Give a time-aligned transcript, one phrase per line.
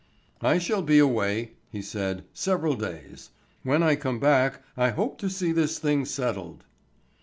[0.41, 3.29] "I shall be away," he said, "several days.
[3.61, 6.63] When I come back I hope to see this thing settled."